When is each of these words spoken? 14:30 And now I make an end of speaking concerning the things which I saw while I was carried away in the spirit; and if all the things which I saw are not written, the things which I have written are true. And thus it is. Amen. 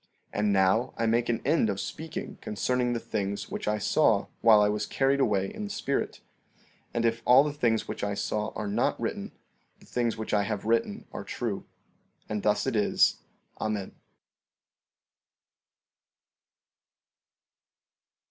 14:30 0.33 0.39
And 0.39 0.53
now 0.53 0.93
I 0.97 1.05
make 1.05 1.29
an 1.29 1.41
end 1.45 1.69
of 1.69 1.79
speaking 1.79 2.39
concerning 2.41 2.93
the 2.93 2.99
things 2.99 3.51
which 3.51 3.67
I 3.67 3.77
saw 3.77 4.25
while 4.41 4.59
I 4.59 4.67
was 4.67 4.87
carried 4.87 5.19
away 5.19 5.53
in 5.53 5.63
the 5.65 5.69
spirit; 5.69 6.21
and 6.91 7.05
if 7.05 7.21
all 7.23 7.43
the 7.43 7.53
things 7.53 7.87
which 7.87 8.03
I 8.03 8.15
saw 8.15 8.49
are 8.55 8.67
not 8.67 8.99
written, 8.99 9.31
the 9.79 9.85
things 9.85 10.17
which 10.17 10.33
I 10.33 10.41
have 10.41 10.65
written 10.65 11.05
are 11.13 11.23
true. 11.23 11.65
And 12.27 12.41
thus 12.41 12.65
it 12.65 12.75
is. 12.75 13.17
Amen. 13.59 13.91